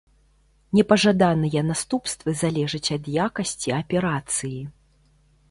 Непажаданыя 0.77 1.61
наступствы 1.71 2.33
залежаць 2.41 2.89
ад 2.97 3.03
якасці 3.27 3.69
аперацыі. 3.83 4.59